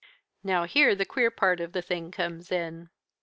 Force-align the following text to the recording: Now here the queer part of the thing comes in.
Now 0.43 0.63
here 0.63 0.95
the 0.95 1.05
queer 1.05 1.29
part 1.29 1.59
of 1.59 1.73
the 1.73 1.83
thing 1.83 2.09
comes 2.09 2.51
in. 2.51 2.89